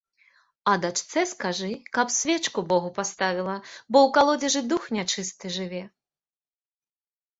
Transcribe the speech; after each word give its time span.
А 0.71 0.71
дачцэ 0.83 1.21
скажы, 1.31 1.69
каб 1.97 2.07
свечку 2.15 2.59
богу 2.73 2.89
паставіла, 2.97 3.55
бо 3.93 3.97
ў 4.07 4.17
калодзежы 4.19 4.61
дух 4.73 4.83
нячысты 4.99 5.45
жыве. 5.59 5.83